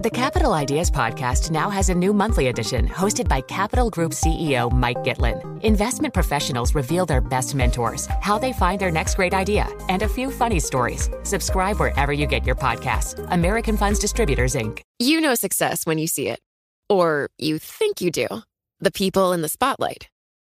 The 0.00 0.10
Capital 0.10 0.52
Ideas 0.52 0.92
Podcast 0.92 1.50
now 1.50 1.68
has 1.70 1.88
a 1.88 1.94
new 1.94 2.12
monthly 2.12 2.46
edition 2.46 2.86
hosted 2.86 3.26
by 3.26 3.40
Capital 3.40 3.90
Group 3.90 4.12
CEO 4.12 4.70
Mike 4.70 4.98
Gitlin. 4.98 5.60
Investment 5.64 6.14
professionals 6.14 6.72
reveal 6.72 7.04
their 7.04 7.20
best 7.20 7.56
mentors, 7.56 8.06
how 8.20 8.38
they 8.38 8.52
find 8.52 8.80
their 8.80 8.92
next 8.92 9.16
great 9.16 9.34
idea, 9.34 9.66
and 9.88 10.02
a 10.02 10.08
few 10.08 10.30
funny 10.30 10.60
stories. 10.60 11.10
Subscribe 11.24 11.80
wherever 11.80 12.12
you 12.12 12.26
get 12.26 12.46
your 12.46 12.54
podcasts. 12.54 13.18
American 13.32 13.76
Funds 13.76 13.98
Distributors, 13.98 14.54
Inc. 14.54 14.82
You 15.00 15.20
know 15.20 15.34
success 15.34 15.84
when 15.84 15.98
you 15.98 16.06
see 16.06 16.28
it. 16.28 16.38
Or 16.88 17.28
you 17.36 17.58
think 17.58 18.00
you 18.00 18.12
do. 18.12 18.28
The 18.78 18.92
people 18.92 19.32
in 19.32 19.42
the 19.42 19.48
spotlight. 19.48 20.08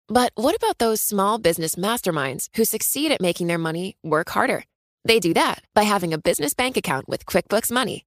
But 0.08 0.32
what 0.34 0.56
about 0.56 0.78
those 0.78 1.00
small 1.00 1.38
business 1.38 1.76
masterminds 1.76 2.48
who 2.56 2.64
succeed 2.64 3.12
at 3.12 3.20
making 3.20 3.46
their 3.46 3.58
money 3.58 3.96
work 4.02 4.28
harder? 4.28 4.64
They 5.04 5.20
do 5.20 5.32
that 5.34 5.62
by 5.72 5.84
having 5.84 6.12
a 6.12 6.18
business 6.18 6.52
bank 6.52 6.76
account 6.76 7.08
with 7.08 7.26
QuickBooks 7.26 7.70
Money 7.70 8.06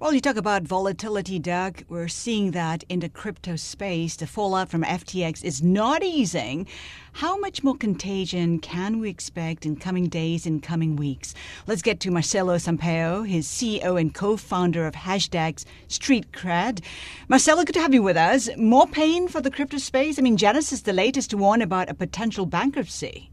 Well, 0.00 0.14
you 0.14 0.22
talk 0.22 0.36
about 0.36 0.62
volatility, 0.62 1.38
Doug. 1.38 1.84
We're 1.90 2.08
seeing 2.08 2.52
that 2.52 2.84
in 2.88 3.00
the 3.00 3.10
crypto 3.10 3.56
space. 3.56 4.16
The 4.16 4.26
fallout 4.26 4.70
from 4.70 4.82
FTX 4.82 5.44
is 5.44 5.62
not 5.62 6.02
easing. 6.02 6.66
How 7.12 7.36
much 7.36 7.62
more 7.62 7.76
contagion 7.76 8.60
can 8.60 8.98
we 8.98 9.10
expect 9.10 9.66
in 9.66 9.76
coming 9.76 10.08
days 10.08 10.46
and 10.46 10.62
coming 10.62 10.96
weeks? 10.96 11.34
Let's 11.66 11.82
get 11.82 12.00
to 12.00 12.10
Marcelo 12.10 12.56
Sampaio, 12.56 13.28
his 13.28 13.46
CEO 13.46 14.00
and 14.00 14.14
co-founder 14.14 14.86
of 14.86 14.94
Hashdex 14.94 15.66
Street 15.88 16.32
Cred. 16.32 16.82
Marcelo, 17.28 17.62
good 17.62 17.74
to 17.74 17.82
have 17.82 17.92
you 17.92 18.02
with 18.02 18.16
us. 18.16 18.48
More 18.56 18.86
pain 18.86 19.28
for 19.28 19.42
the 19.42 19.50
crypto 19.50 19.76
space? 19.76 20.18
I 20.18 20.22
mean, 20.22 20.38
Genesis 20.38 20.80
the 20.80 20.94
latest 20.94 21.28
to 21.28 21.36
warn 21.36 21.60
about 21.60 21.90
a 21.90 21.94
potential 21.94 22.46
bankruptcy. 22.46 23.30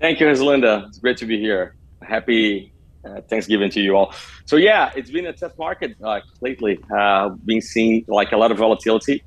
Thank 0.00 0.20
you, 0.20 0.26
Haslinda. 0.26 0.86
It's 0.88 0.98
great 0.98 1.16
to 1.16 1.24
be 1.24 1.40
here. 1.40 1.76
Happy 2.02 2.71
uh, 3.04 3.20
Thanksgiving 3.22 3.70
to 3.70 3.80
you 3.80 3.96
all. 3.96 4.14
So 4.46 4.56
yeah, 4.56 4.90
it's 4.94 5.10
been 5.10 5.26
a 5.26 5.32
tough 5.32 5.56
market 5.58 5.96
uh, 6.02 6.20
lately. 6.40 6.78
Uh, 6.94 7.30
being 7.44 7.60
seeing 7.60 8.04
like 8.08 8.32
a 8.32 8.36
lot 8.36 8.50
of 8.52 8.58
volatility, 8.58 9.22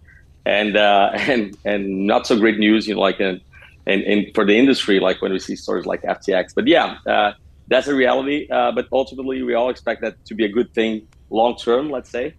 and 0.46 0.78
uh, 0.78 1.12
and 1.14 1.58
and 1.66 2.08
not 2.08 2.28
so 2.28 2.40
great 2.40 2.58
news. 2.60 2.88
You 2.88 2.96
know, 2.96 3.02
like 3.02 3.20
and 3.20 3.42
and 3.88 4.28
for 4.34 4.46
the 4.46 4.58
industry, 4.58 5.00
like 5.00 5.22
when 5.22 5.32
we 5.32 5.40
see 5.40 5.56
stories 5.56 5.86
like 5.86 6.02
FTX. 6.04 6.54
But 6.56 6.68
yeah, 6.68 6.98
uh, 7.06 7.34
that's 7.68 7.88
a 7.88 7.96
reality. 7.96 8.48
Uh, 8.50 8.72
but 8.72 8.88
ultimately, 8.92 9.44
we 9.44 9.54
all 9.54 9.70
expect 9.70 10.02
that 10.02 10.24
to 10.26 10.36
be 10.36 10.46
a 10.46 10.50
good 10.50 10.74
thing 10.74 11.08
long 11.30 11.56
term. 11.56 11.90
Let's 11.90 12.10
say 12.10 12.34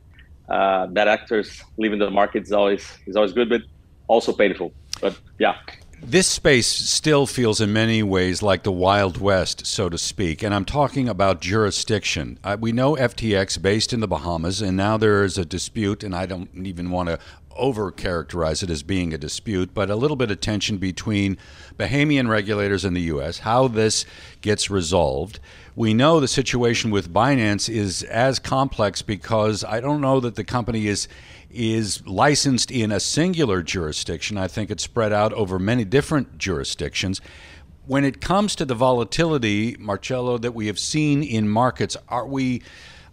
uh, 0.49 0.87
that 0.93 1.09
actors 1.09 1.63
leaving 1.77 1.99
the 1.99 2.11
market 2.11 2.45
is 2.45 2.53
always 2.53 2.87
is 3.07 3.17
always 3.17 3.33
good, 3.33 3.49
but 3.49 3.63
also 4.09 4.33
painful. 4.33 4.73
But 5.01 5.19
yeah. 5.39 5.57
This 6.03 6.27
space 6.27 6.67
still 6.67 7.27
feels 7.27 7.61
in 7.61 7.73
many 7.73 8.03
ways 8.03 8.43
like 8.43 8.63
the 8.63 8.71
Wild 8.71 9.17
West, 9.17 9.67
so 9.67 9.89
to 9.89 9.97
speak, 9.97 10.43
and 10.43 10.55
I'm 10.55 10.67
talking 10.67 11.09
about 11.09 11.41
jurisdiction. 11.41 12.39
Uh, 12.45 12.57
we 12.61 12.71
know 12.71 12.97
FTX 12.97 13.61
based 13.61 13.93
in 13.93 14.01
the 14.01 14.07
Bahamas, 14.07 14.61
and 14.61 14.77
now 14.77 14.99
there 14.99 15.25
is 15.25 15.39
a 15.39 15.45
dispute, 15.45 16.05
and 16.05 16.15
I 16.15 16.27
don't 16.27 16.51
even 16.67 16.91
want 16.91 17.09
to 17.09 17.19
over 17.57 17.91
characterize 17.91 18.63
it 18.63 18.71
as 18.71 18.83
being 18.83 19.13
a 19.13 19.19
dispute, 19.19 19.75
but 19.75 19.91
a 19.91 19.97
little 19.97 20.17
bit 20.17 20.31
of 20.31 20.41
tension 20.41 20.79
between 20.79 21.39
Bahamian 21.77 22.29
regulators 22.29 22.85
and 22.85 22.97
the 22.97 23.03
U.S., 23.03 23.41
how 23.41 23.69
this 23.69 24.05
gets 24.41 24.71
resolved. 24.71 25.41
We 25.75 25.93
know 25.93 26.21
the 26.21 26.29
situation 26.29 26.91
with 26.91 27.13
Binance 27.13 27.69
is 27.69 28.03
as 28.05 28.39
complex 28.39 29.03
because 29.03 29.65
I 29.65 29.81
don't 29.81 30.01
know 30.01 30.21
that 30.21 30.37
the 30.37 30.45
company 30.45 30.87
is 30.87 31.09
is 31.51 32.07
licensed 32.07 32.71
in 32.71 32.93
a 32.93 33.01
singular 33.01 33.63
jurisdiction. 33.63 34.37
I 34.37 34.49
think 34.49 34.71
it's 34.71 34.83
spread 34.83 35.13
out 35.13 35.33
over 35.33 35.59
many 35.59 35.85
different 35.85 36.37
jurisdictions. 36.37 37.21
When 37.87 38.05
it 38.05 38.21
comes 38.21 38.57
to 38.57 38.65
the 38.65 38.75
volatility, 38.75 39.77
Marcelo, 39.79 40.39
that 40.39 40.55
we 40.55 40.67
have 40.67 40.79
seen 40.79 41.23
in 41.23 41.49
markets, 41.49 41.97
are 42.09 42.27
we 42.27 42.63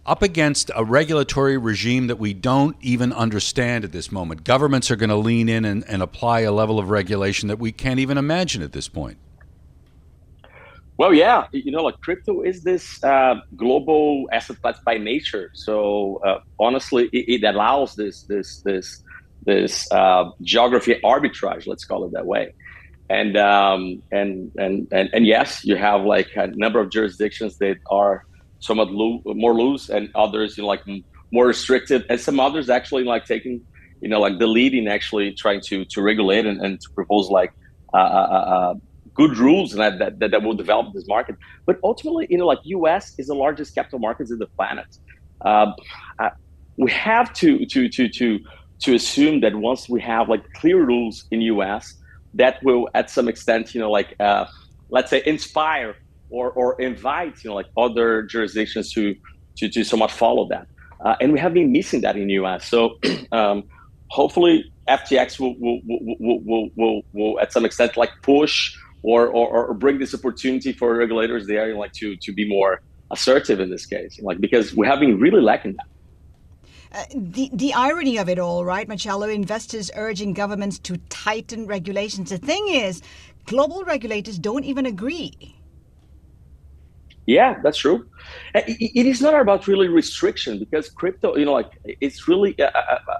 up 0.06 0.22
against 0.22 0.70
a 0.74 0.84
regulatory 0.84 1.56
regime 1.56 2.08
that 2.08 2.16
we 2.16 2.34
don't 2.34 2.76
even 2.80 3.12
understand 3.12 3.84
at 3.84 3.92
this 3.92 4.12
moment? 4.12 4.44
Governments 4.44 4.90
are 4.90 4.96
going 4.96 5.10
to 5.10 5.16
lean 5.16 5.48
in 5.48 5.64
and, 5.64 5.84
and 5.88 6.02
apply 6.02 6.40
a 6.40 6.52
level 6.52 6.78
of 6.78 6.90
regulation 6.90 7.48
that 7.48 7.58
we 7.58 7.72
can't 7.72 8.00
even 8.00 8.18
imagine 8.18 8.62
at 8.62 8.72
this 8.72 8.88
point. 8.88 9.18
Well, 10.96 11.12
yeah, 11.12 11.48
you 11.52 11.72
know, 11.72 11.82
like 11.82 12.00
crypto 12.00 12.42
is 12.42 12.62
this 12.62 13.02
uh, 13.02 13.40
global 13.56 14.28
asset 14.30 14.60
class 14.62 14.78
by 14.84 14.96
nature. 14.96 15.50
So 15.54 16.20
uh, 16.24 16.38
honestly, 16.60 17.08
it, 17.12 17.42
it, 17.42 17.44
allows 17.44 17.96
this 17.96 18.22
this 18.22 18.60
this 18.60 19.02
this 19.44 19.90
uh, 19.90 20.30
geography 20.42 21.00
arbitrage. 21.02 21.66
Let's 21.66 21.84
call 21.84 22.04
it 22.04 22.12
that 22.12 22.26
way. 22.26 22.54
And, 23.10 23.36
um, 23.36 24.02
and 24.12 24.52
and 24.56 24.86
and 24.92 25.10
and 25.12 25.26
yes, 25.26 25.64
you 25.64 25.74
have 25.76 26.04
like 26.04 26.30
a 26.36 26.46
number 26.46 26.80
of 26.80 26.90
jurisdictions 26.90 27.58
that 27.58 27.78
are 27.90 28.24
somewhat 28.64 28.88
more 28.90 29.54
loose, 29.54 29.88
and 29.88 30.10
others 30.14 30.56
you 30.56 30.62
know, 30.62 30.68
like 30.68 30.82
more 31.32 31.46
restricted, 31.46 32.04
and 32.08 32.18
some 32.20 32.38
others 32.40 32.70
actually 32.78 33.04
like 33.04 33.24
taking 33.26 33.60
you 34.00 34.08
know 34.08 34.20
like 34.20 34.38
the 34.38 34.46
lead 34.46 34.72
in 34.74 34.86
actually 34.88 35.32
trying 35.32 35.60
to 35.68 35.84
to 35.92 36.02
regulate 36.10 36.44
and, 36.50 36.58
and 36.64 36.80
to 36.80 36.88
propose 36.98 37.28
like 37.30 37.52
uh, 37.92 37.96
uh, 37.96 38.44
uh, 38.54 38.74
good 39.14 39.36
rules 39.38 39.72
that, 39.72 39.98
that, 40.00 40.18
that 40.18 40.42
will 40.42 40.54
develop 40.54 40.92
this 40.92 41.06
market. 41.06 41.36
But 41.66 41.78
ultimately, 41.84 42.26
you 42.28 42.38
know, 42.38 42.46
like 42.46 42.58
US 42.64 43.14
is 43.18 43.28
the 43.28 43.34
largest 43.34 43.74
capital 43.74 44.00
markets 44.00 44.30
in 44.32 44.38
the 44.38 44.48
planet. 44.58 44.90
Uh, 45.44 45.72
we 46.76 46.90
have 46.90 47.32
to 47.34 47.64
to 47.66 47.88
to 47.88 48.08
to 48.08 48.40
to 48.80 48.94
assume 48.94 49.40
that 49.40 49.54
once 49.54 49.88
we 49.88 50.00
have 50.00 50.28
like 50.28 50.44
clear 50.54 50.84
rules 50.84 51.26
in 51.30 51.40
US, 51.42 51.94
that 52.34 52.62
will 52.64 52.88
at 52.94 53.10
some 53.10 53.28
extent, 53.28 53.74
you 53.74 53.80
know, 53.80 53.90
like 53.90 54.16
uh, 54.18 54.46
let's 54.90 55.10
say 55.10 55.22
inspire 55.24 55.96
or 56.30 56.50
or 56.52 56.80
invite, 56.80 57.42
you 57.42 57.50
know, 57.50 57.56
like 57.56 57.66
other 57.76 58.22
jurisdictions 58.22 58.92
to 58.92 59.14
to 59.56 59.68
to 59.68 59.84
somewhat 59.84 60.10
follow 60.10 60.48
that. 60.48 60.66
Uh, 61.04 61.16
and 61.20 61.32
we 61.32 61.38
have 61.38 61.52
been 61.52 61.70
missing 61.72 62.00
that 62.00 62.16
in 62.16 62.26
the 62.26 62.34
US. 62.34 62.66
So 62.66 62.98
um, 63.32 63.64
hopefully 64.08 64.64
FTX 64.88 65.38
will 65.40 65.54
will, 65.58 65.80
will 65.84 66.40
will, 66.44 66.68
will, 66.76 67.02
will, 67.12 67.40
at 67.40 67.52
some 67.52 67.64
extent 67.64 67.96
like 67.96 68.10
push 68.22 68.76
or, 69.02 69.26
or, 69.28 69.66
or 69.66 69.74
bring 69.74 69.98
this 69.98 70.14
opportunity 70.14 70.72
for 70.72 70.96
regulators 70.96 71.46
there 71.46 71.74
like 71.76 71.92
to 71.92 72.16
to 72.16 72.32
be 72.32 72.48
more 72.48 72.80
assertive 73.10 73.60
in 73.60 73.70
this 73.70 73.86
case 73.86 74.18
like 74.22 74.40
because 74.40 74.74
we 74.74 74.86
have 74.86 74.98
been 74.98 75.18
really 75.20 75.40
lacking 75.40 75.74
that 75.76 75.86
uh, 76.94 77.02
the 77.12 77.50
the 77.52 77.74
irony 77.74 78.18
of 78.18 78.28
it 78.28 78.38
all, 78.38 78.64
right, 78.64 78.86
Marcelo? 78.86 79.26
Investors 79.28 79.90
urging 79.96 80.32
governments 80.32 80.78
to 80.78 80.96
tighten 81.08 81.66
regulations. 81.66 82.30
The 82.30 82.38
thing 82.38 82.68
is, 82.68 83.02
global 83.46 83.82
regulators 83.82 84.38
don't 84.38 84.64
even 84.64 84.86
agree. 84.86 85.56
Yeah, 87.26 87.56
that's 87.62 87.78
true. 87.78 88.06
It, 88.54 89.06
is 89.06 89.22
not 89.22 89.34
about 89.40 89.66
really 89.66 89.88
restriction 89.88 90.58
because 90.58 90.90
crypto, 90.90 91.36
you 91.36 91.46
know, 91.46 91.54
like 91.54 91.70
it's 91.84 92.28
really 92.28 92.54
a, 92.58 92.64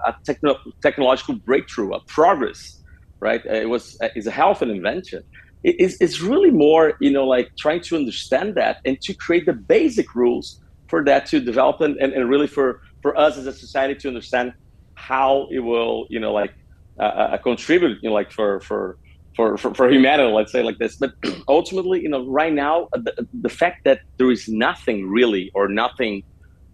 a, 0.07 0.15
techno, 0.27 0.57
technological 0.83 1.37
breakthrough, 1.37 1.95
a 1.95 2.01
progress, 2.07 2.83
right? 3.21 3.45
It 3.47 3.69
was 3.69 3.97
it's 4.15 4.27
a 4.27 4.31
health 4.31 4.61
and 4.61 4.71
invention 4.71 5.23
it's, 5.65 5.97
it's 6.01 6.21
really 6.21 6.51
more 6.51 6.95
you 7.01 7.11
know 7.11 7.27
like 7.27 7.51
trying 7.59 7.81
to 7.81 7.97
understand 7.97 8.55
that 8.55 8.79
and 8.85 9.01
to 9.01 9.15
create 9.15 9.47
the 9.47 9.53
basic 9.53 10.15
rules 10.15 10.61
for 10.89 11.03
that 11.05 11.27
to 11.27 11.41
develop 11.41 11.81
and, 11.81 11.97
and, 11.97 12.13
and 12.13 12.29
really 12.29 12.47
for 12.47 12.81
for 13.03 13.17
us 13.19 13.37
as 13.39 13.47
a 13.47 13.53
society 13.53 13.95
to 13.95 14.09
understand 14.09 14.53
how 14.95 15.49
it 15.51 15.61
will 15.61 16.07
you 16.11 16.21
know 16.21 16.33
like 16.33 16.53
uh, 17.01 17.05
uh, 17.05 17.39
contribute 17.39 17.99
you 18.03 18.11
know 18.11 18.15
like 18.15 18.31
for 18.31 18.61
for 18.61 18.99
for, 19.37 19.57
for, 19.57 19.75
for 19.75 19.91
humanity 19.91 20.33
let's 20.33 20.53
say 20.53 20.63
like 20.63 20.79
this 20.79 20.97
but 20.97 21.13
ultimately 21.49 22.03
you 22.03 22.09
know 22.09 22.25
right 22.27 22.53
now 22.53 22.89
the, 22.93 23.27
the 23.43 23.49
fact 23.49 23.85
that 23.85 24.01
there 24.17 24.31
is 24.31 24.49
nothing 24.49 25.09
really 25.09 25.51
or 25.55 25.69
nothing 25.69 26.23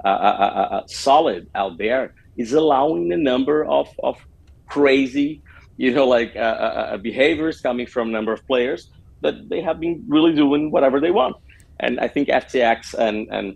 uh, 0.05 0.09
uh, 0.09 0.11
uh, 0.11 0.75
uh 0.77 0.87
solid 0.87 1.49
out 1.55 1.79
there 1.79 2.15
is 2.37 2.53
allowing 2.53 3.13
a 3.13 3.17
number 3.17 3.65
of, 3.65 3.89
of 4.03 4.17
crazy 4.67 5.43
you 5.81 5.95
know, 5.95 6.07
like 6.07 6.37
uh, 6.37 6.41
uh, 6.41 6.43
uh, 6.93 6.97
behaviors 6.99 7.63
coming 7.63 7.87
from 7.87 8.11
a 8.11 8.13
number 8.13 8.35
of 8.35 8.47
players, 8.47 8.91
that 9.23 9.49
they 9.49 9.63
have 9.63 9.81
been 9.81 10.05
really 10.07 10.35
doing 10.35 10.71
whatever 10.71 11.01
they 11.01 11.11
want. 11.11 11.37
and 11.81 11.99
I 12.07 12.09
think 12.15 12.29
FTX 12.29 12.93
and 13.07 13.19
and 13.37 13.47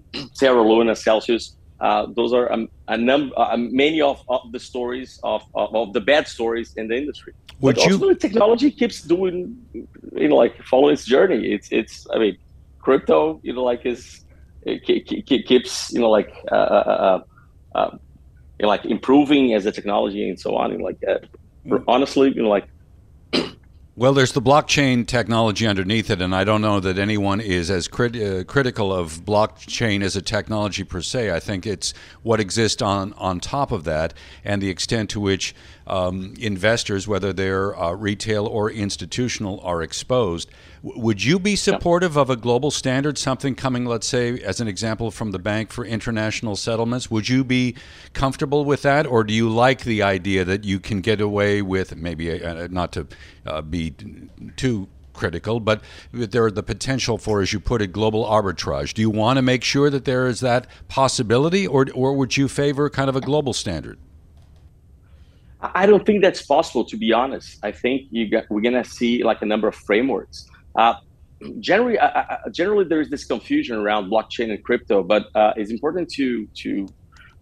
Terra 0.41 0.63
Luna, 0.71 0.95
Celsius, 0.97 1.45
uh, 1.85 2.07
those 2.17 2.33
are 2.33 2.51
um, 2.51 2.67
a 2.89 2.97
number, 2.97 3.39
uh, 3.39 3.59
many 3.59 4.01
of, 4.01 4.25
of, 4.31 4.41
the 4.53 4.59
stories 4.59 5.21
of, 5.23 5.43
of, 5.55 5.75
of, 5.75 5.93
the 5.93 6.01
bad 6.01 6.27
stories 6.27 6.73
in 6.79 6.89
the 6.89 6.97
industry. 6.97 7.35
Would 7.61 7.77
but 7.77 7.85
you? 7.85 8.15
technology 8.15 8.71
keeps 8.71 9.03
doing, 9.03 9.37
you 9.75 10.29
know, 10.29 10.37
like 10.37 10.55
following 10.65 10.95
its 10.95 11.05
journey. 11.05 11.53
It's 11.53 11.69
it's. 11.71 12.07
I 12.15 12.19
mean, 12.19 12.39
crypto, 12.79 13.39
you 13.43 13.53
know, 13.53 13.63
like 13.63 13.85
is 13.85 14.25
it 14.63 15.47
keeps, 15.47 15.93
you 15.93 16.01
know, 16.01 16.09
like 16.09 16.33
uh, 16.51 16.55
uh, 16.55 17.23
uh, 17.75 17.79
uh, 17.79 17.91
you 18.59 18.63
know, 18.63 18.69
like 18.69 18.87
improving 18.87 19.53
as 19.53 19.67
a 19.67 19.73
technology 19.73 20.27
and 20.27 20.41
so 20.41 20.57
on. 20.57 20.73
And 20.73 20.83
like, 20.83 21.01
mm. 21.01 21.85
honestly, 21.87 22.33
you 22.35 22.43
know, 22.43 22.49
like 22.49 22.69
well, 23.97 24.13
there's 24.13 24.33
the 24.33 24.43
blockchain 24.43 25.07
technology 25.07 25.69
underneath 25.69 26.11
it, 26.11 26.21
and 26.21 26.35
I 26.35 26.43
don't 26.43 26.61
know 26.61 26.81
that 26.81 26.99
anyone 26.99 27.41
is 27.41 27.71
as 27.71 27.87
crit- 27.87 28.17
uh, 28.17 28.43
critical 28.43 28.93
of 28.93 29.25
blockchain 29.25 30.03
as 30.03 30.17
a 30.17 30.23
technology 30.23 30.83
per 30.83 31.01
se. 31.01 31.31
I 31.31 31.39
think 31.39 31.65
it's 31.65 31.95
what 32.25 32.41
exists 32.41 32.83
on, 32.83 33.13
on 33.13 33.39
top 33.39 33.71
of 33.71 33.85
that 33.85 34.13
and 34.45 34.61
the 34.61 34.69
extent 34.69 35.11
to 35.11 35.21
which 35.21 35.55
um, 35.87 36.35
investors, 36.41 37.07
whether 37.07 37.33
they're 37.33 37.79
uh, 37.79 37.93
retail 37.93 38.47
or 38.47 38.69
institutional, 38.69 39.61
are 39.61 39.81
exposed. 39.81 40.51
Would 40.87 41.25
you 41.25 41.39
be 41.39 41.57
supportive 41.57 42.19
of 42.19 42.29
a 42.29 42.37
global 42.37 42.71
standard, 42.71 43.17
something 43.17 43.55
coming, 43.55 43.87
let's 43.87 44.07
say, 44.07 44.39
as 44.41 44.61
an 44.61 44.69
example 44.69 45.11
from 45.11 45.31
the 45.31 45.39
Bank 45.39 45.73
for 45.73 45.83
International 45.83 46.57
Settlements? 46.57 47.11
Would 47.11 47.27
you 47.27 47.43
be 47.43 47.75
comfortable 48.13 48.67
with 48.67 48.83
that, 48.83 49.07
or 49.07 49.25
do 49.25 49.33
you 49.33 49.49
like 49.49 49.85
the 49.85 50.03
idea 50.03 50.45
that 50.45 50.65
you 50.65 50.79
can 50.79 51.01
get 51.01 51.23
away 51.23 51.63
with 51.63 51.97
maybe 51.97 52.45
uh, 52.45 52.69
not 52.71 52.93
to 52.93 53.07
uh, 53.47 53.63
be 53.63 53.95
too 54.57 54.87
critical, 55.15 55.59
but 55.59 55.81
there 56.13 56.45
are 56.45 56.51
the 56.51 56.63
potential 56.63 57.17
for, 57.17 57.41
as 57.41 57.51
you 57.51 57.61
put 57.61 57.81
it, 57.81 57.87
global 57.87 58.27
arbitrage. 58.27 58.93
Do 58.93 59.01
you 59.01 59.09
want 59.09 59.39
to 59.39 59.43
make 59.43 59.65
sure 59.65 59.89
that 59.89 60.05
there 60.05 60.27
is 60.27 60.41
that 60.41 60.67
possibility, 60.89 61.67
or, 61.67 61.87
or 61.95 62.13
would 62.13 62.37
you 62.37 62.47
favor 62.47 62.91
kind 62.91 63.09
of 63.09 63.17
a 63.17 63.23
global 63.23 63.55
standard? 63.55 63.99
I 65.63 65.87
don't 65.87 66.05
think 66.05 66.21
that's 66.21 66.45
possible, 66.45 66.85
to 66.85 66.97
be 66.99 67.11
honest. 67.11 67.59
I 67.63 67.73
think 67.73 68.09
you 68.11 68.29
got, 68.29 68.51
we're 68.51 68.61
going 68.61 68.75
to 68.75 68.85
see 68.85 69.25
like 69.25 69.41
a 69.41 69.47
number 69.47 69.67
of 69.67 69.75
frameworks. 69.75 70.51
Uh, 70.77 70.95
generally, 71.61 71.99
uh, 71.99 72.07
uh, 72.07 72.27
uh, 72.31 72.51
generally, 72.51 72.85
there 72.85 73.01
is 73.01 73.11
this 73.11 73.25
confusion 73.25 73.77
around 73.77 74.11
blockchain 74.11 74.51
and 74.51 74.63
crypto, 74.65 75.03
but 75.03 75.27
uh, 75.35 75.53
it's 75.57 75.71
important 75.71 76.09
to 76.11 76.47
to 76.55 76.89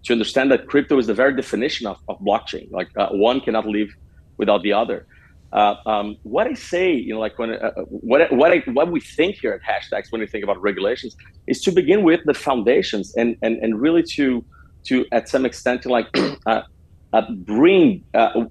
to 0.04 0.12
understand 0.12 0.50
that 0.50 0.66
crypto 0.66 0.98
is 0.98 1.06
the 1.06 1.14
very 1.14 1.34
definition 1.34 1.86
of, 1.86 1.98
of 2.08 2.18
blockchain. 2.20 2.70
Like 2.72 2.88
uh, 2.96 3.08
one 3.10 3.40
cannot 3.40 3.66
live 3.66 3.90
without 4.36 4.62
the 4.62 4.72
other. 4.72 5.06
Um, 5.52 6.16
what 6.22 6.46
I 6.46 6.54
say, 6.54 6.94
you 6.94 7.12
know, 7.12 7.20
like 7.20 7.38
when 7.38 7.50
what 7.88 8.32
what 8.32 8.52
I, 8.52 8.58
what 8.72 8.90
we 8.90 9.00
think 9.00 9.36
here 9.36 9.52
at 9.52 9.62
Hashdex 9.62 10.10
when 10.10 10.20
we 10.20 10.26
think 10.26 10.44
about 10.44 10.60
regulations 10.62 11.14
is 11.46 11.60
to 11.62 11.70
begin 11.70 12.02
with 12.02 12.20
the 12.24 12.34
foundations 12.34 13.14
and 13.16 13.36
and 13.42 13.58
and 13.62 13.80
really 13.80 14.02
to 14.14 14.44
to 14.84 15.06
at 15.12 15.28
some 15.28 15.44
extent 15.44 15.82
to 15.82 15.90
like 15.90 16.08
uh, 16.46 16.62
bring 17.30 18.02
uh, 18.14 18.44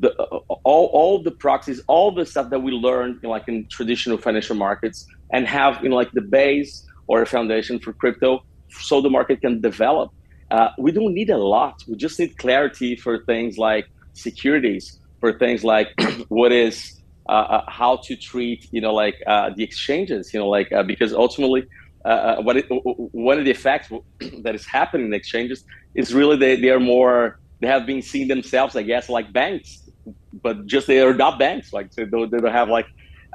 the, 0.00 0.10
all, 0.10 0.86
all 0.92 1.22
the 1.22 1.30
proxies, 1.30 1.80
all 1.86 2.10
the 2.10 2.24
stuff 2.24 2.50
that 2.50 2.60
we 2.60 2.72
learned 2.72 3.22
know, 3.22 3.30
like 3.30 3.48
in 3.48 3.66
traditional 3.68 4.16
financial 4.16 4.56
markets 4.56 5.06
and 5.32 5.46
have 5.46 5.82
know, 5.82 5.96
like 5.96 6.12
the 6.12 6.20
base 6.20 6.86
or 7.06 7.22
a 7.22 7.26
foundation 7.26 7.78
for 7.78 7.92
crypto 7.92 8.44
so 8.70 9.00
the 9.00 9.10
market 9.10 9.40
can 9.40 9.60
develop. 9.60 10.12
Uh, 10.50 10.70
we 10.78 10.92
don't 10.92 11.14
need 11.14 11.30
a 11.30 11.36
lot. 11.36 11.82
We 11.88 11.96
just 11.96 12.18
need 12.18 12.38
clarity 12.38 12.96
for 12.96 13.24
things 13.24 13.58
like 13.58 13.88
securities, 14.12 14.98
for 15.20 15.38
things 15.38 15.64
like 15.64 15.88
what 16.28 16.52
is 16.52 17.00
uh, 17.28 17.32
uh, 17.32 17.64
how 17.68 17.96
to 18.04 18.16
treat, 18.16 18.68
you 18.70 18.80
know, 18.80 18.94
like 18.94 19.16
uh, 19.26 19.50
the 19.54 19.62
exchanges, 19.62 20.32
you 20.32 20.40
know, 20.40 20.48
like 20.48 20.70
uh, 20.72 20.82
because 20.82 21.12
ultimately, 21.12 21.66
uh, 22.04 22.36
what 22.36 22.56
it, 22.56 22.66
one 22.68 23.38
of 23.38 23.44
the 23.44 23.50
effects 23.50 23.90
that 24.42 24.54
is 24.54 24.64
happening 24.64 25.08
in 25.08 25.12
exchanges 25.12 25.64
is 25.94 26.14
really 26.14 26.36
they, 26.36 26.56
they 26.56 26.70
are 26.70 26.80
more 26.80 27.38
they 27.60 27.66
have 27.66 27.86
been 27.86 28.02
seeing 28.02 28.28
themselves, 28.28 28.76
I 28.76 28.82
guess, 28.82 29.08
like 29.08 29.32
banks, 29.32 29.87
but 30.32 30.66
just 30.66 30.86
they 30.86 31.00
are 31.00 31.14
not 31.14 31.38
banks. 31.38 31.72
Like 31.72 31.92
they 31.92 32.04
don't, 32.04 32.30
they 32.30 32.38
don't 32.38 32.52
have 32.52 32.68
like 32.68 32.86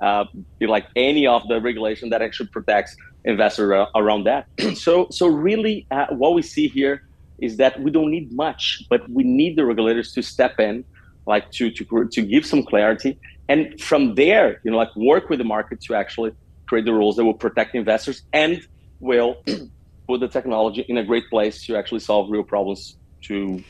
uh, 0.01 0.25
like 0.61 0.87
any 0.95 1.27
of 1.27 1.47
the 1.47 1.61
regulation 1.61 2.09
that 2.09 2.21
actually 2.21 2.49
protects 2.49 2.95
investors 3.25 3.87
around 3.95 4.25
that. 4.25 4.47
so 4.75 5.07
so 5.11 5.27
really, 5.27 5.85
uh, 5.91 6.07
what 6.09 6.33
we 6.33 6.41
see 6.41 6.67
here 6.67 7.03
is 7.39 7.57
that 7.57 7.79
we 7.81 7.91
don't 7.91 8.11
need 8.11 8.31
much, 8.31 8.81
but 8.89 9.07
we 9.09 9.23
need 9.23 9.55
the 9.57 9.65
regulators 9.65 10.11
to 10.13 10.21
step 10.21 10.59
in, 10.59 10.83
like 11.25 11.49
to 11.51 11.71
to 11.71 12.07
to 12.11 12.21
give 12.21 12.45
some 12.45 12.63
clarity, 12.63 13.19
and 13.49 13.79
from 13.79 14.15
there, 14.15 14.59
you 14.63 14.71
know, 14.71 14.77
like 14.77 14.95
work 14.95 15.29
with 15.29 15.39
the 15.39 15.45
market 15.45 15.81
to 15.81 15.95
actually 15.95 16.31
create 16.67 16.85
the 16.85 16.93
rules 16.93 17.15
that 17.17 17.25
will 17.25 17.33
protect 17.33 17.75
investors 17.75 18.23
and 18.33 18.61
will 18.99 19.35
put 20.07 20.19
the 20.19 20.27
technology 20.27 20.85
in 20.87 20.97
a 20.97 21.03
great 21.03 21.29
place 21.29 21.63
to 21.65 21.75
actually 21.75 21.99
solve 21.99 22.29
real 22.29 22.43
problems 22.43 22.97
to 23.21 23.63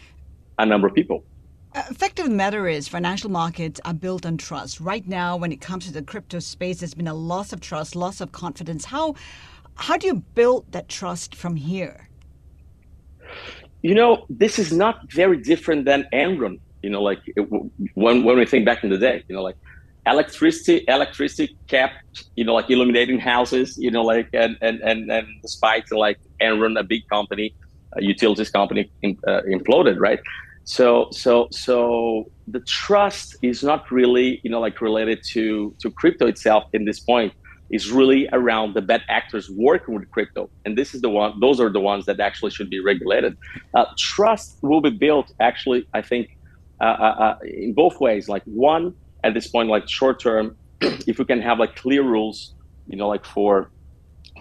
a 0.58 0.66
number 0.66 0.88
of 0.88 0.94
people. 0.94 1.24
Fact 1.74 2.20
of 2.20 2.26
the 2.26 2.36
matter 2.36 2.68
is, 2.68 2.88
financial 2.88 3.32
markets 3.32 3.82
are 3.84 3.96
built 3.96 4.28
on 4.28 4.38
trust. 4.38 4.80
Right 4.80 5.08
now, 5.08 5.36
when 5.36 5.52
it 5.52 5.60
comes 5.60 5.88
to 5.88 5.92
the 5.92 6.04
crypto 6.04 6.38
space, 6.38 6.80
there's 6.80 6.94
been 6.94 7.08
a 7.08 7.16
loss 7.16 7.52
of 7.52 7.62
trust, 7.62 7.96
loss 7.96 8.22
of 8.22 8.32
confidence. 8.32 8.86
How 8.86 9.16
how 9.76 9.98
do 9.98 10.06
you 10.06 10.16
build 10.36 10.72
that 10.72 10.88
trust 10.88 11.34
from 11.34 11.56
here? 11.56 12.08
You 13.82 13.96
know, 13.96 14.28
this 14.30 14.60
is 14.60 14.72
not 14.72 15.12
very 15.12 15.38
different 15.38 15.86
than 15.86 16.06
Enron. 16.14 16.60
You 16.84 16.92
know, 16.92 17.02
like 17.02 17.22
it, 17.26 17.48
when 17.96 18.24
when 18.24 18.38
we 18.38 18.46
think 18.46 18.66
back 18.66 18.84
in 18.84 18.92
the 18.92 19.00
day, 19.00 19.24
you 19.28 19.36
know, 19.36 19.42
like 19.42 19.58
electricity 20.06 20.86
electricity 20.88 21.58
kept 21.68 22.26
you 22.36 22.44
know 22.44 22.54
like 22.54 22.70
illuminating 22.70 23.18
houses. 23.18 23.78
You 23.80 23.90
know, 23.90 24.04
like 24.04 24.30
and 24.34 24.58
and 24.62 24.80
and, 24.82 25.12
and 25.12 25.28
despite 25.42 25.92
like 25.92 26.20
Enron, 26.40 26.80
a 26.80 26.84
big 26.84 27.08
company, 27.10 27.56
a 27.94 28.04
utilities 28.04 28.52
company, 28.52 28.92
uh, 29.04 29.42
imploded, 29.50 29.98
right? 30.00 30.20
So 30.66 31.08
so 31.12 31.48
so 31.52 32.32
the 32.48 32.62
trust 32.62 33.36
is 33.42 33.64
not 33.64 33.92
really 33.92 34.40
you 34.44 34.50
know 34.50 34.60
like 34.60 34.80
related 34.82 35.22
to 35.32 35.76
to 35.80 35.92
crypto 35.92 36.28
itself 36.28 36.64
in 36.74 36.86
this 36.86 37.00
point. 37.00 37.34
Is 37.70 37.92
really 37.92 38.30
around 38.32 38.76
the 38.76 38.84
bad 38.84 39.02
actors 39.10 39.50
working 39.50 39.96
with 39.96 40.08
crypto. 40.12 40.48
And 40.64 40.78
this 40.78 40.94
is 40.94 41.02
the 41.02 41.10
one 41.10 41.40
those 41.40 41.60
are 41.60 41.72
the 41.72 41.80
ones 41.80 42.06
that 42.06 42.20
actually 42.20 42.52
should 42.52 42.70
be 42.70 42.80
regulated. 42.80 43.36
Uh, 43.74 43.86
trust 43.98 44.60
will 44.62 44.82
be 44.82 44.92
built 44.92 45.32
actually 45.40 45.88
i 45.94 46.02
think 46.02 46.28
uh, 46.82 46.84
uh, 46.84 47.16
uh 47.26 47.36
in 47.44 47.74
both 47.74 48.00
ways. 48.00 48.30
Like 48.30 48.44
one 48.46 48.94
at 49.24 49.34
this 49.34 49.48
point 49.48 49.70
like 49.70 49.90
short 49.90 50.20
term 50.20 50.56
if 50.82 51.18
we 51.18 51.26
can 51.26 51.42
have 51.42 51.58
like 51.58 51.76
clear 51.76 52.04
rules 52.04 52.54
you 52.88 52.98
know 52.98 53.08
like 53.08 53.26
for 53.26 53.72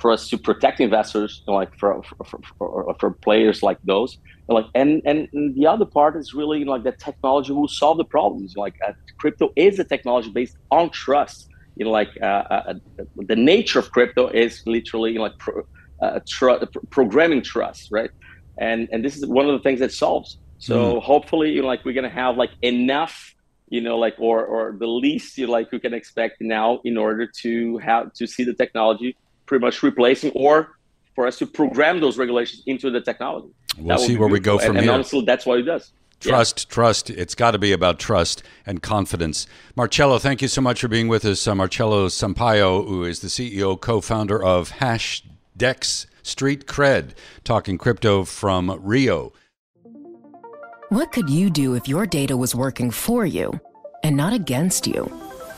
for 0.00 0.10
us 0.10 0.28
to 0.28 0.38
protect 0.38 0.80
investors, 0.80 1.42
you 1.46 1.52
know, 1.52 1.58
like 1.58 1.76
for, 1.78 2.02
for, 2.02 2.40
for, 2.58 2.94
for, 2.98 3.10
players 3.10 3.62
like 3.62 3.78
those. 3.84 4.18
Like, 4.48 4.66
and, 4.74 5.02
and 5.04 5.28
the 5.54 5.66
other 5.66 5.84
part 5.84 6.16
is 6.16 6.34
really 6.34 6.58
you 6.60 6.64
know, 6.64 6.72
like 6.72 6.84
that 6.84 6.98
technology 6.98 7.52
will 7.52 7.68
solve 7.68 7.98
the 7.98 8.04
problems. 8.04 8.56
Like 8.56 8.74
uh, 8.86 8.92
crypto 9.18 9.52
is 9.56 9.78
a 9.78 9.84
technology 9.84 10.30
based 10.30 10.56
on 10.70 10.90
trust. 10.90 11.48
You 11.76 11.86
know, 11.86 11.90
like 11.90 12.10
uh, 12.20 12.24
uh, 12.24 12.74
the 13.16 13.36
nature 13.36 13.78
of 13.78 13.90
crypto 13.92 14.28
is 14.28 14.62
literally 14.66 15.12
you 15.12 15.18
know, 15.18 15.24
like 15.24 15.38
pro, 15.38 15.66
uh, 16.02 16.20
tr- 16.28 16.64
programming 16.90 17.42
trust, 17.42 17.88
right? 17.90 18.10
And 18.58 18.88
and 18.92 19.04
this 19.04 19.16
is 19.16 19.26
one 19.26 19.46
of 19.46 19.52
the 19.52 19.60
things 19.60 19.80
that 19.80 19.92
solves. 19.92 20.38
So 20.58 20.96
mm. 20.96 21.02
hopefully, 21.02 21.52
you 21.52 21.62
know, 21.62 21.68
like 21.68 21.84
we're 21.84 21.94
gonna 21.94 22.10
have 22.10 22.36
like 22.36 22.50
enough 22.62 23.34
you 23.68 23.80
know 23.80 23.96
like 23.96 24.14
or 24.18 24.44
or 24.44 24.76
the 24.78 24.86
least 24.86 25.38
you 25.38 25.46
know, 25.46 25.52
like 25.52 25.72
we 25.72 25.80
can 25.80 25.94
expect 25.94 26.42
now 26.42 26.80
in 26.84 26.98
order 26.98 27.26
to 27.26 27.78
have 27.78 28.12
to 28.12 28.26
see 28.26 28.44
the 28.44 28.52
technology 28.52 29.16
pretty 29.52 29.66
much 29.66 29.82
replacing 29.82 30.32
or 30.34 30.78
for 31.14 31.26
us 31.26 31.36
to 31.36 31.46
program 31.46 32.00
those 32.00 32.16
regulations 32.16 32.62
into 32.64 32.90
the 32.90 33.02
technology. 33.02 33.48
We'll 33.76 33.98
see 33.98 34.16
where 34.16 34.30
we 34.30 34.40
go 34.40 34.56
from 34.56 34.70
and, 34.70 34.78
and 34.78 34.84
here. 34.84 34.94
honestly, 34.94 35.22
that's 35.26 35.44
what 35.44 35.58
it 35.58 35.64
does. 35.64 35.92
Trust, 36.20 36.66
yeah. 36.70 36.74
trust. 36.74 37.10
It's 37.10 37.34
got 37.34 37.50
to 37.50 37.58
be 37.58 37.72
about 37.72 37.98
trust 37.98 38.42
and 38.64 38.80
confidence. 38.82 39.46
Marcelo, 39.76 40.18
thank 40.18 40.40
you 40.40 40.48
so 40.48 40.62
much 40.62 40.80
for 40.80 40.88
being 40.88 41.06
with 41.06 41.26
us. 41.26 41.46
Uh, 41.46 41.54
Marcelo 41.54 42.06
Sampaio, 42.06 42.88
who 42.88 43.04
is 43.04 43.20
the 43.20 43.28
CEO, 43.28 43.78
co-founder 43.78 44.42
of 44.42 44.70
Hashdex 44.70 46.06
Street 46.22 46.66
Cred, 46.66 47.10
talking 47.44 47.76
crypto 47.76 48.24
from 48.24 48.80
Rio. 48.82 49.34
What 50.88 51.12
could 51.12 51.28
you 51.28 51.50
do 51.50 51.74
if 51.74 51.86
your 51.86 52.06
data 52.06 52.38
was 52.38 52.54
working 52.54 52.90
for 52.90 53.26
you 53.26 53.60
and 54.02 54.16
not 54.16 54.32
against 54.32 54.86
you? 54.86 55.21